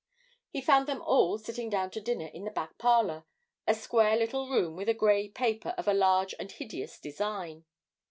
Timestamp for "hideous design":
6.51-7.65